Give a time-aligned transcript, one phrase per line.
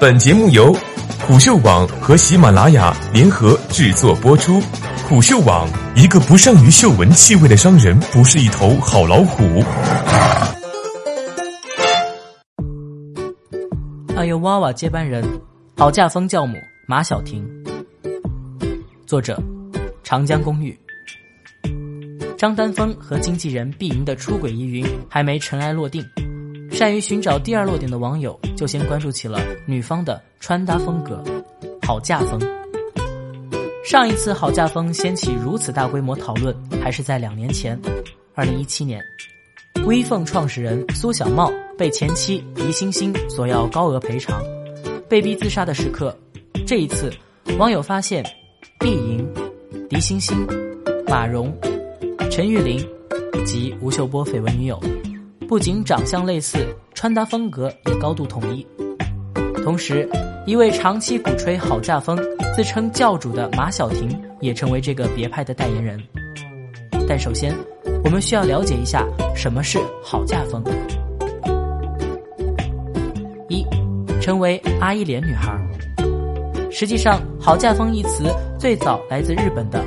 [0.00, 0.72] 本节目由
[1.26, 4.60] 虎嗅网和喜马拉雅联合制作播出。
[5.08, 9.42] 虎嗅网：一个不善于嗅闻气味的商人，不是一头好老虎。
[14.14, 15.24] 爱优娃娃接班人，
[15.76, 16.56] 好嫁风教母
[16.86, 17.44] 马小婷。
[19.04, 19.36] 作者：
[20.04, 20.78] 长江公寓。
[22.36, 26.04] 张丹峰和经纪人毕莹的出轨疑云还没尘埃落定，
[26.78, 31.20] 善于寻找第二落点的网友就先关注起了女方的穿搭风格——
[31.82, 32.40] 好嫁风。
[33.84, 37.76] 上一次好嫁风掀起如此大规模讨论，还是在两年前，
[38.32, 39.02] 二零一七年，
[39.86, 44.40] 微凤创始人苏小茂被前妻狄星星索要高额赔偿，
[45.08, 46.16] 被逼自杀的时刻。
[46.64, 47.12] 这一次，
[47.58, 48.24] 网友发现，
[48.78, 49.28] 毕莹、
[49.90, 50.46] 狄星星、
[51.08, 51.52] 马蓉。
[52.30, 52.88] 陈玉玲
[53.44, 54.80] 及吴秀波绯闻女友，
[55.48, 56.58] 不仅长相类似，
[56.92, 58.66] 穿搭风格也高度统一。
[59.64, 60.06] 同时，
[60.44, 62.18] 一位长期鼓吹好嫁风、
[62.54, 65.98] 自称教主的马小婷，也成为这个别派的代言人。
[67.08, 67.54] 但首先，
[68.04, 70.62] 我们需要了解一下什么是好嫁风。
[73.48, 73.64] 一，
[74.20, 75.58] 称为阿依莲女孩。
[76.70, 78.24] 实际上，好嫁风一词
[78.58, 79.82] 最早来自日本的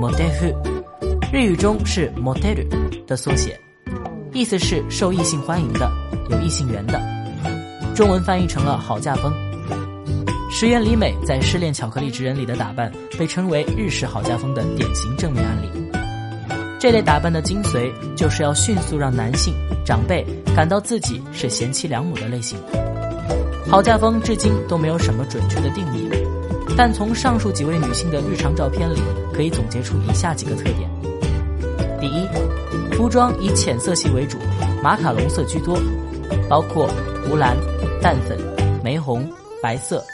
[0.00, 0.52] “model”。
[1.32, 2.58] 日语中是 “model”
[3.06, 3.56] 的缩写，
[4.36, 5.90] 意思是受异性欢迎的、
[6.28, 7.00] 有异性缘的。
[7.94, 9.32] 中文翻译成了“好嫁风”。
[10.52, 15.70] 石原里美在《失恋巧克力职人》里的打扮被称为日式好嫁风的典型正面案例。
[16.78, 19.54] 这类打扮的精髓就是要迅速让男性
[19.86, 20.22] 长辈
[20.54, 22.58] 感到自己是贤妻良母的类型。
[23.70, 26.10] 好嫁风至今都没有什么准确的定义，
[26.76, 29.00] 但从上述几位女性的日常照片里，
[29.32, 30.90] 可以总结出以下几个特点。
[33.06, 34.36] 服装以浅色系为主，
[34.82, 35.78] 马卡龙色居多，
[36.50, 36.88] 包括
[37.22, 37.56] 湖蓝、
[38.02, 38.36] 淡粉、
[38.82, 39.30] 玫红、
[39.62, 40.04] 白色，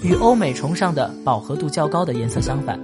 [0.00, 2.80] 与欧美崇尚的饱和度较高的颜色相反。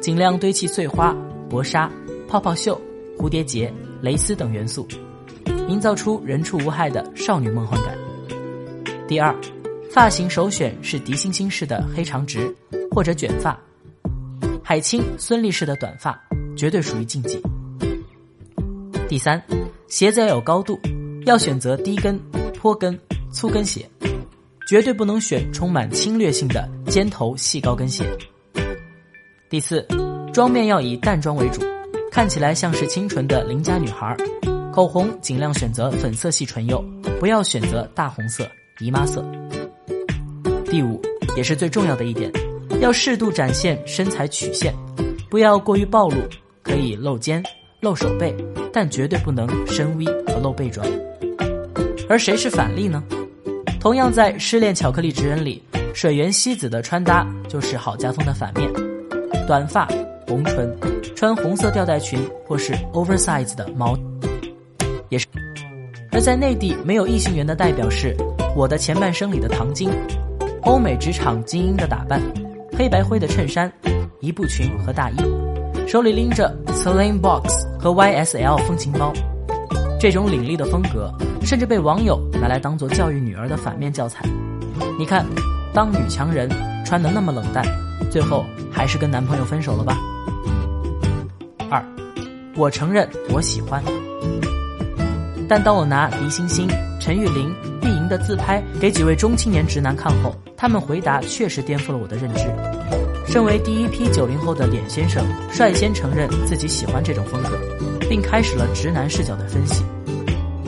[0.00, 1.12] 尽量堆砌碎花、
[1.50, 1.90] 薄纱、
[2.28, 2.80] 泡泡袖、
[3.18, 3.68] 蝴蝶结、
[4.00, 4.86] 蕾丝等元素，
[5.66, 7.98] 营造出人畜无害的少女梦幻感。
[9.08, 9.34] 第二，
[9.90, 12.54] 发型首选是狄星星式的黑长直
[12.92, 13.58] 或者卷发，
[14.62, 16.16] 海清、孙俪式的短发。
[16.54, 17.42] 绝对属于禁忌。
[19.12, 19.42] 第三，
[19.88, 20.80] 鞋子要有高度，
[21.26, 22.18] 要选择低跟、
[22.58, 22.98] 坡跟、
[23.30, 23.86] 粗跟鞋，
[24.66, 28.06] 绝对不能选充满侵略性的尖头细高跟鞋。
[29.50, 29.86] 第四，
[30.32, 31.60] 妆面要以淡妆为主，
[32.10, 34.16] 看起来像是清纯的邻家女孩。
[34.72, 36.82] 口红尽量选择粉色系唇釉，
[37.20, 38.48] 不要选择大红色、
[38.80, 39.22] 姨妈色。
[40.70, 40.98] 第五，
[41.36, 42.32] 也是最重要的一点，
[42.80, 44.74] 要适度展现身材曲线，
[45.28, 46.16] 不要过于暴露。
[46.62, 47.42] 可以露肩、
[47.80, 48.34] 露手背，
[48.72, 50.86] 但绝对不能深 V 和露背装。
[52.08, 53.02] 而谁是反例呢？
[53.80, 55.62] 同样在《失恋巧克力职人》里，
[55.92, 58.70] 水原希子的穿搭就是好家风的反面：
[59.46, 59.88] 短发、
[60.26, 60.72] 红唇，
[61.16, 63.98] 穿红色吊带裙或是 oversize 的毛，
[65.08, 65.26] 也是。
[66.12, 68.14] 而在内地，没有异性缘的代表是
[68.54, 69.90] 《我的前半生》里的唐晶，
[70.62, 72.20] 欧美职场精英的打扮，
[72.76, 73.72] 黑白灰的衬衫、
[74.20, 75.41] 一步裙和大衣。
[75.86, 79.12] 手里拎着 Celine Box 和 YSL 风情包，
[80.00, 81.12] 这种凛冽的风格，
[81.42, 84.24] 甚至被网友拿来当做教育女儿的反面教材。
[84.98, 85.26] 你看，
[85.74, 86.48] 当女强人
[86.84, 87.62] 穿的那么冷淡，
[88.10, 89.98] 最后还是跟男朋友分手了吧？
[91.70, 91.84] 二，
[92.56, 93.82] 我承认我喜欢，
[95.46, 96.66] 但当我拿狄星星、
[96.98, 103.11] 陈玉玲、毕莹的自拍给几位中青年直男看后，他们回答确实颠覆了我的认知。
[103.32, 107.58] 身为第一批九零后的脸先生，率先承认自己喜欢这种风格，
[108.06, 109.82] 并开始了直男视角的分析。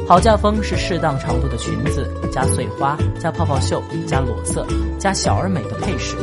[0.09, 4.67] 好嫁风是适当长度的裙子，加碎花，加泡泡袖，加裸色，
[4.99, 6.17] 加小而美的配饰。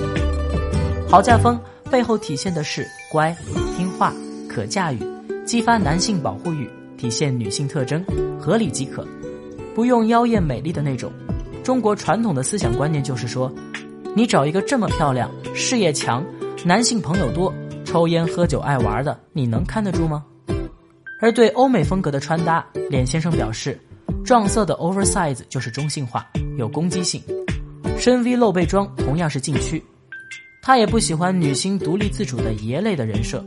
[1.08, 3.32] 好嫁风背后体现的是乖、
[3.78, 4.12] 听话、
[4.50, 4.98] 可驾驭，
[5.46, 8.04] 激发男性保护欲，体现女性特征，
[8.40, 9.08] 合理即可，
[9.76, 11.12] 不用妖艳美丽的那种。
[11.64, 13.54] 中国传统的思想观念就是说。
[14.14, 16.22] 你找一个这么漂亮、事业强、
[16.66, 17.54] 男性朋友多、
[17.86, 20.26] 抽烟喝酒爱玩的，你能看得住吗？
[21.22, 23.80] 而对欧美风格的穿搭，脸先生表示，
[24.26, 26.28] 撞色的 oversize 就是中性化、
[26.58, 27.24] 有攻击性，
[27.98, 29.82] 深 V 露背装同样是禁区。
[30.62, 33.42] 他也不喜欢女星独立自主的爷类的人设，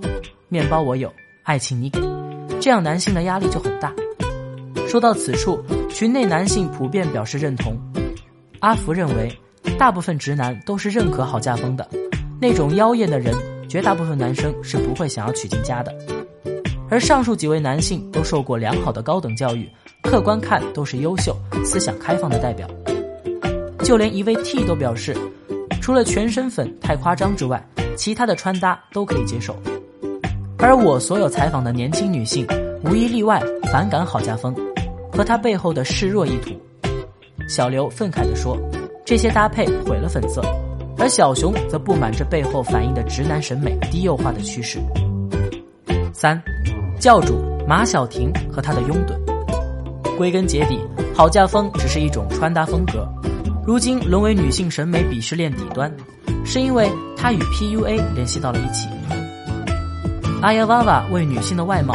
[0.49, 1.13] 面包我有，
[1.43, 2.01] 爱情你给，
[2.59, 3.93] 这样男性的压力就很大。
[4.89, 7.79] 说到此处，群内男性普遍表示认同。
[8.61, 9.31] 阿福认为。
[9.79, 11.89] 大部分直男都是认可好嫁风的，
[12.41, 13.35] 那种妖艳的人，
[13.69, 15.95] 绝大部分男生是不会想要娶进家的。
[16.91, 19.69] 而上述几位男性都受过良好的高等教育，
[20.03, 22.69] 客观看都是优秀、思想开放的代表。
[23.83, 25.17] 就连一位 T 都表示，
[25.81, 27.63] 除了全身粉太夸张之外，
[27.97, 29.57] 其他的穿搭都可以接受。
[30.59, 32.47] 而我所有采访的年轻女性，
[32.85, 34.55] 无一例外反感郝家风
[35.13, 36.51] 和他背后的示弱意图。
[37.49, 38.57] 小刘愤慨地说
[39.05, 40.43] ：“这些搭配毁了粉色。”
[40.97, 44.79] 而小熊则不满这背后反映的直男审美低幼化的趋势。
[46.13, 46.41] 三，
[47.01, 50.17] 教主马小婷和她的拥趸。
[50.17, 50.79] 归根结底，
[51.13, 53.07] 好嫁风只是一种穿搭风格，
[53.67, 55.93] 如今沦为女性审美鄙视链底端，
[56.45, 58.89] 是因为它与 PUA 联系到了一起。
[60.41, 61.93] 阿呀娃娃为女性的外貌，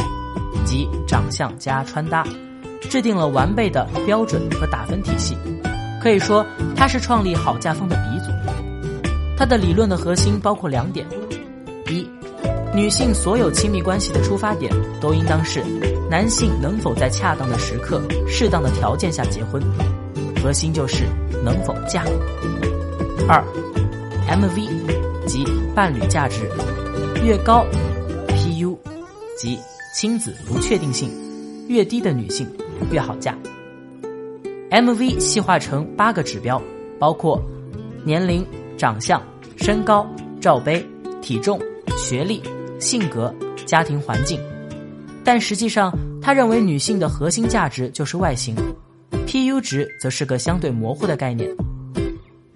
[0.66, 2.28] 及长相加穿搭，
[2.82, 5.38] 制定了完备的标准和打分体系，
[6.02, 8.32] 可以说他是创立好家风的鼻祖。
[9.38, 11.06] 他的理论的核心包括两点：
[11.90, 12.08] 一，
[12.74, 15.64] 女性所有亲密关系的出发点都应当是
[16.10, 19.62] 男性能否在恰当的时刻、适当的条件下结婚，
[20.42, 21.06] 核心就是
[21.44, 22.04] 能否嫁。
[23.28, 23.44] 二
[24.28, 25.46] ，MV 即
[25.76, 26.50] 伴侣价值
[27.24, 27.66] 越高
[28.30, 28.78] ，PU
[29.38, 29.58] 即
[29.96, 31.10] 亲子不确定性
[31.68, 32.48] 越低的女性
[32.92, 33.38] 越好嫁。
[34.72, 36.62] MV 细化成八个指标，
[37.00, 37.42] 包括
[38.04, 38.46] 年龄。
[38.78, 39.22] 长相、
[39.58, 40.82] 身高、罩杯、
[41.22, 41.60] 体重、
[41.98, 42.42] 学历、
[42.80, 43.36] 性格、
[43.66, 44.40] 家庭环境，
[45.22, 48.56] 但实际上，他认为女性的核心价值就是外形
[49.28, 51.54] ，PU 值则是个相对模糊的概念。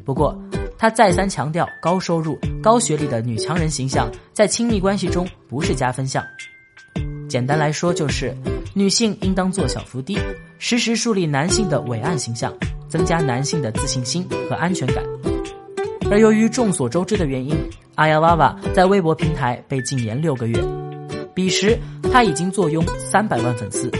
[0.06, 0.34] 不过，
[0.78, 6.24] 他再三强调，高收入、高学历的女强人形象在亲密关系中不是加分项。
[7.28, 8.34] 简单来说，就是
[8.74, 10.18] 女性应当做小伏低，
[10.66, 12.54] 时时树立男性的伟岸形象，
[12.88, 15.04] 增加男性的自信心和安全感。
[16.10, 17.54] 而由于众所周知的原因，
[17.96, 20.58] 阿呀娃娃在微博平台被禁言六个月。
[21.34, 21.78] 彼时，
[22.14, 23.92] 他已经坐拥三百万粉丝。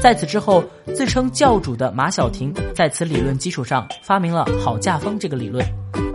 [0.00, 0.62] 在此之后，
[0.94, 5.66] 自称教主的马晓婷在此理论基础上发明了“好嫁风”这个理论，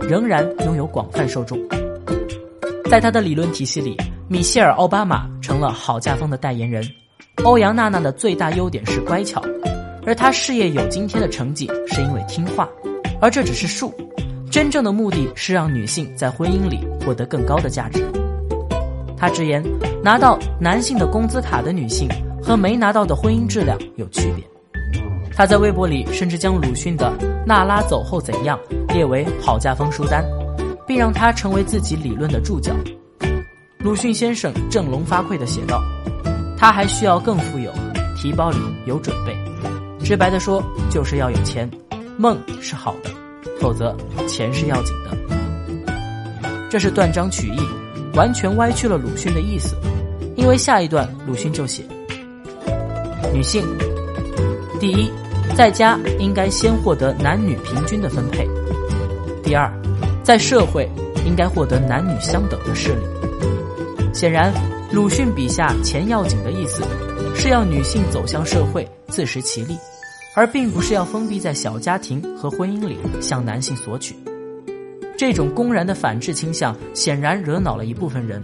[0.08, 1.58] 仍然拥有广泛受众。
[2.90, 3.98] 在他的理论体系里，
[4.30, 6.82] 米歇尔·奥巴马成了好嫁风的代言人。
[7.44, 9.40] 欧阳娜娜的最大优点是乖巧，
[10.04, 12.68] 而她事业有今天的成绩是因为听话，
[13.20, 13.94] 而这只是术。
[14.50, 18.02] 真正的目的是让女性在婚姻里获得更高的价值。
[19.16, 19.62] 她直言，
[20.02, 22.08] 拿到男性的工资卡的女性
[22.42, 24.44] 和没拿到的婚姻质量有区别。
[25.36, 27.12] 她在微博里甚至将鲁迅的
[27.46, 28.58] 《娜拉走后怎样》
[28.94, 30.24] 列为好家风书单，
[30.86, 32.72] 并让她成为自己理论的注脚。
[33.80, 35.82] 鲁迅先生振聋发聩地写道
[36.56, 37.72] ：“他还需要更富有，
[38.16, 39.36] 提包里有准备。
[40.04, 41.70] 直白地说，就是要有钱。
[42.16, 43.10] 梦是好的。”
[43.60, 43.96] 否则，
[44.28, 45.16] 钱是要紧的。
[46.68, 47.60] 这是断章取义，
[48.14, 49.74] 完全歪曲了鲁迅的意思。
[50.36, 51.82] 因为下一段鲁迅就写：
[53.32, 53.64] 女性，
[54.78, 55.10] 第一，
[55.56, 58.46] 在家应该先获得男女平均的分配；
[59.42, 59.72] 第二，
[60.22, 60.86] 在社会
[61.24, 64.10] 应该获得男女相等的势力。
[64.12, 64.52] 显然，
[64.92, 66.82] 鲁迅笔下“钱要紧”的意思，
[67.34, 69.76] 是要女性走向社会，自食其力。
[70.34, 74.14] 而并不是要封闭在小家庭和婚姻里向男性索取，
[75.16, 78.42] 这种公然的反制倾向显然惹恼了一部分人。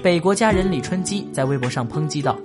[0.00, 2.38] 北国家人李春基在微博上抨击道：“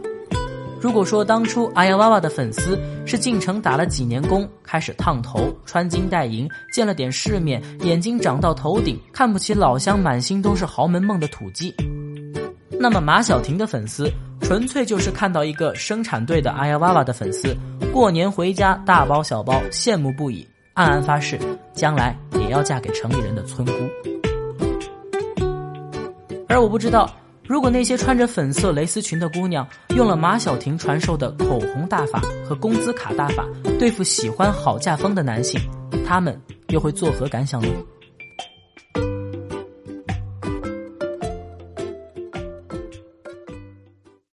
[0.81, 11.73] 如果说当初阿呀娃娃的粉丝是进城打了几年工，开始烫头、穿金戴银，见了点世面，眼睛长到头顶，看不起老乡，满心都是豪门梦的土鸡，
[12.80, 17.54] 那么马小婷的粉丝。”纯粹就是看到一个生产队的阿呀娃娃的粉丝，
[17.92, 21.38] 过年回家大包小包，羡慕不已，暗暗发誓
[21.74, 23.74] 将来也要嫁给城里人的村姑。
[26.48, 27.10] 而我不知道，
[27.46, 33.44] 如果那些穿着粉色蕾丝裙的姑娘用了马小婷传授的口红大法和工资卡大法
[33.80, 35.60] 对付喜欢好嫁风的男性，
[36.07, 37.68] 他们又会作何感想呢？